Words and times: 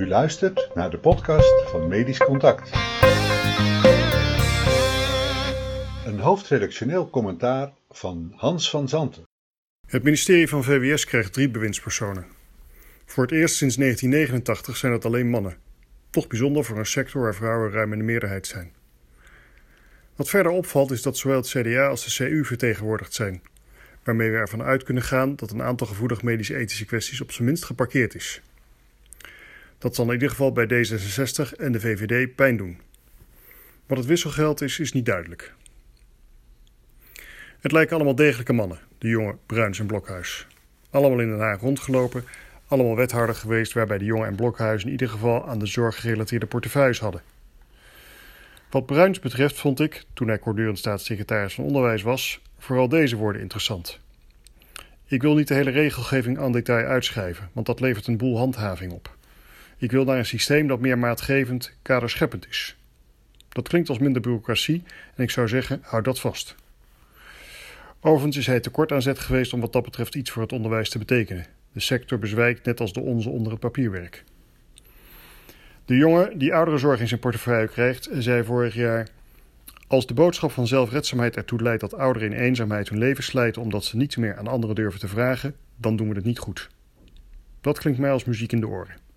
U 0.00 0.08
luistert 0.08 0.70
naar 0.74 0.90
de 0.90 0.98
podcast 0.98 1.70
van 1.70 1.88
Medisch 1.88 2.18
Contact. 2.18 2.70
Een 6.06 6.18
hoofdredactioneel 6.18 7.10
commentaar 7.10 7.72
van 7.90 8.32
Hans 8.36 8.70
van 8.70 8.88
Zanten. 8.88 9.22
Het 9.86 10.02
ministerie 10.02 10.48
van 10.48 10.64
VWS 10.64 11.04
krijgt 11.04 11.32
drie 11.32 11.50
bewindspersonen. 11.50 12.26
Voor 13.04 13.22
het 13.22 13.32
eerst 13.32 13.56
sinds 13.56 13.76
1989 13.76 14.76
zijn 14.76 14.92
het 14.92 15.04
alleen 15.04 15.30
mannen. 15.30 15.56
Toch 16.10 16.26
bijzonder 16.26 16.64
voor 16.64 16.78
een 16.78 16.86
sector 16.86 17.22
waar 17.22 17.34
vrouwen 17.34 17.70
ruim 17.70 17.92
in 17.92 17.98
de 17.98 18.04
meerderheid 18.04 18.46
zijn. 18.46 18.72
Wat 20.16 20.28
verder 20.28 20.52
opvalt 20.52 20.90
is 20.90 21.02
dat 21.02 21.18
zowel 21.18 21.36
het 21.36 21.48
CDA 21.48 21.86
als 21.86 22.04
de 22.04 22.24
CU 22.24 22.44
vertegenwoordigd 22.44 23.14
zijn, 23.14 23.42
waarmee 24.04 24.30
we 24.30 24.36
ervan 24.36 24.62
uit 24.62 24.82
kunnen 24.82 25.02
gaan 25.02 25.36
dat 25.36 25.50
een 25.50 25.62
aantal 25.62 25.86
gevoelige 25.86 26.24
medisch-ethische 26.24 26.84
kwesties 26.84 27.20
op 27.20 27.32
zijn 27.32 27.46
minst 27.46 27.64
geparkeerd 27.64 28.14
is. 28.14 28.42
Dat 29.80 29.94
zal 29.94 30.06
in 30.06 30.12
ieder 30.12 30.30
geval 30.30 30.52
bij 30.52 30.64
D66 30.64 31.56
en 31.56 31.72
de 31.72 31.80
VVD 31.80 32.34
pijn 32.34 32.56
doen. 32.56 32.80
Wat 33.86 33.98
het 33.98 34.06
wisselgeld 34.06 34.60
is, 34.60 34.78
is 34.78 34.92
niet 34.92 35.06
duidelijk. 35.06 35.54
Het 37.60 37.72
lijken 37.72 37.96
allemaal 37.96 38.14
degelijke 38.14 38.52
mannen, 38.52 38.78
de 38.98 39.08
jongen 39.08 39.38
Bruins 39.46 39.78
en 39.78 39.86
Blokhuis. 39.86 40.46
Allemaal 40.90 41.20
in 41.20 41.28
Den 41.28 41.38
Haag 41.38 41.60
rondgelopen, 41.60 42.24
allemaal 42.66 42.96
wethouder 42.96 43.34
geweest 43.34 43.72
waarbij 43.72 43.98
de 43.98 44.04
jongen 44.04 44.26
en 44.26 44.34
Blokhuis 44.34 44.84
in 44.84 44.90
ieder 44.90 45.08
geval 45.08 45.48
aan 45.48 45.58
de 45.58 45.66
zorggerelateerde 45.66 46.46
portefeuilles 46.46 46.98
hadden. 46.98 47.22
Wat 48.70 48.86
Bruins 48.86 49.18
betreft 49.18 49.58
vond 49.58 49.80
ik, 49.80 50.04
toen 50.12 50.28
hij 50.28 50.38
coördinierend 50.38 50.78
staatssecretaris 50.78 51.54
van 51.54 51.64
Onderwijs 51.64 52.02
was, 52.02 52.40
vooral 52.58 52.88
deze 52.88 53.16
woorden 53.16 53.42
interessant. 53.42 54.00
Ik 55.06 55.22
wil 55.22 55.34
niet 55.34 55.48
de 55.48 55.54
hele 55.54 55.70
regelgeving 55.70 56.38
aan 56.38 56.52
detail 56.52 56.86
uitschrijven, 56.86 57.50
want 57.52 57.66
dat 57.66 57.80
levert 57.80 58.06
een 58.06 58.16
boel 58.16 58.38
handhaving 58.38 58.92
op. 58.92 59.18
Ik 59.80 59.90
wil 59.90 60.04
naar 60.04 60.18
een 60.18 60.26
systeem 60.26 60.66
dat 60.66 60.80
meer 60.80 60.98
maatgevend, 60.98 61.72
kaderscheppend 61.82 62.48
is. 62.48 62.76
Dat 63.48 63.68
klinkt 63.68 63.88
als 63.88 63.98
minder 63.98 64.22
bureaucratie 64.22 64.82
en 65.14 65.22
ik 65.22 65.30
zou 65.30 65.48
zeggen, 65.48 65.80
hou 65.82 66.02
dat 66.02 66.20
vast. 66.20 66.54
Overigens 68.00 68.36
is 68.36 68.46
hij 68.46 68.60
tekort 68.60 68.92
aan 68.92 69.02
zet 69.02 69.18
geweest 69.18 69.52
om 69.52 69.60
wat 69.60 69.72
dat 69.72 69.82
betreft 69.82 70.14
iets 70.14 70.30
voor 70.30 70.42
het 70.42 70.52
onderwijs 70.52 70.90
te 70.90 70.98
betekenen. 70.98 71.46
De 71.72 71.80
sector 71.80 72.18
bezwijkt 72.18 72.64
net 72.64 72.80
als 72.80 72.92
de 72.92 73.00
onze 73.00 73.28
onder 73.28 73.52
het 73.52 73.60
papierwerk. 73.60 74.24
De 75.84 75.96
jongen 75.96 76.38
die 76.38 76.54
ouderenzorg 76.54 77.00
in 77.00 77.08
zijn 77.08 77.20
portefeuille 77.20 77.68
krijgt, 77.68 78.08
zei 78.12 78.44
vorig 78.44 78.74
jaar: 78.74 79.08
Als 79.86 80.06
de 80.06 80.14
boodschap 80.14 80.50
van 80.50 80.66
zelfredzaamheid 80.66 81.36
ertoe 81.36 81.62
leidt 81.62 81.80
dat 81.80 81.94
ouderen 81.94 82.32
in 82.32 82.38
eenzaamheid 82.38 82.88
hun 82.88 82.98
leven 82.98 83.24
slijten 83.24 83.62
omdat 83.62 83.84
ze 83.84 83.96
niets 83.96 84.16
meer 84.16 84.36
aan 84.36 84.46
anderen 84.46 84.76
durven 84.76 85.00
te 85.00 85.08
vragen, 85.08 85.54
dan 85.76 85.96
doen 85.96 86.08
we 86.08 86.14
het 86.14 86.24
niet 86.24 86.38
goed. 86.38 86.70
Dat 87.60 87.78
klinkt 87.78 88.00
mij 88.00 88.10
als 88.10 88.24
muziek 88.24 88.52
in 88.52 88.60
de 88.60 88.68
oren. 88.68 89.08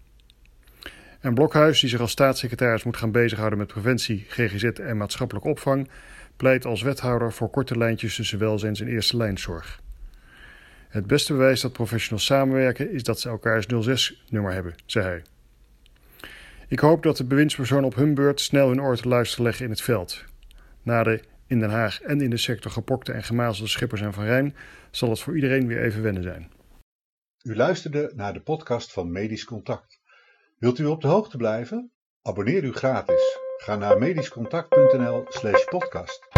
En 1.24 1.34
Blokhuis, 1.34 1.80
die 1.80 1.90
zich 1.90 2.00
als 2.00 2.12
staatssecretaris 2.12 2.84
moet 2.84 2.98
gaan 2.98 3.12
bezighouden 3.12 3.60
met 3.60 3.68
preventie, 3.68 4.26
GGZ 4.28 4.64
en 4.64 4.98
maatschappelijke 4.98 5.50
opvang, 5.50 5.90
pleit 6.36 6.66
als 6.66 6.82
wethouder 6.82 7.34
voor 7.34 7.50
korte 7.50 7.78
lijntjes 7.78 8.16
tussen 8.16 8.40
welzijns- 8.40 8.82
en 8.82 8.88
eerste 8.88 9.18
lijnszorg. 9.18 9.82
Het 10.90 11.08
beste 11.08 11.34
bewijs 11.34 11.62
dat 11.62 11.74
professionals 11.74 12.26
samenwerken 12.26 12.92
is 12.92 13.04
dat 13.04 13.20
ze 13.20 13.30
elkaars 13.30 13.66
06-nummer 13.66 14.54
hebben, 14.54 14.76
zei 14.86 15.06
hij. 15.06 15.24
Ik 16.68 16.80
hoop 16.80 17.04
dat 17.04 17.18
de 17.18 17.26
bewindspersonen 17.26 17.86
op 17.86 17.96
hun 17.96 18.14
beurt 18.14 18.42
snel 18.42 18.68
hun 18.68 18.82
oor 18.82 18.96
te 18.96 19.08
luisteren 19.08 19.46
leggen 19.46 19.66
in 19.66 19.72
het 19.72 19.82
veld. 19.82 20.24
Na 20.82 21.04
de 21.04 21.22
in 21.48 21.60
Den 21.60 21.70
Haag 21.70 22.02
en 22.02 22.22
in 22.22 22.30
de 22.30 22.38
sector 22.38 22.72
gepokte 22.72 23.12
en 23.12 23.24
gemazelde 23.24 23.70
Schippers 23.70 24.02
en 24.02 24.14
Van 24.14 24.26
Rijn 24.26 24.56
zal 24.92 25.10
het 25.10 25.20
voor 25.20 25.36
iedereen 25.36 25.68
weer 25.68 25.84
even 25.84 26.02
wennen 26.02 26.24
zijn. 26.24 26.52
U 27.44 27.56
luisterde 27.56 28.12
naar 28.16 28.34
de 28.34 28.42
podcast 28.42 28.94
van 28.94 29.12
Medisch 29.12 29.44
Contact. 29.44 30.02
Wilt 30.64 30.80
u 30.80 30.86
op 30.86 31.02
de 31.02 31.08
hoogte 31.08 31.38
blijven? 31.38 31.92
Abonneer 32.22 32.64
u 32.64 32.74
gratis. 32.74 33.38
Ga 33.58 33.76
naar 33.76 33.98
medischcontact.nl/podcast. 33.98 36.33